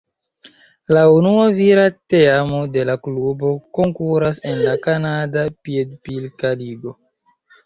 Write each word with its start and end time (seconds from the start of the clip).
La 0.95 1.01
unua 1.15 1.43
vira 1.59 1.83
teamo 2.13 2.61
de 2.77 2.85
la 2.91 2.95
klubo 3.09 3.51
konkuras 3.79 4.41
en 4.53 4.59
la 4.69 4.75
Kanada 4.87 5.45
piedpilka 5.69 6.55
ligo. 6.65 6.97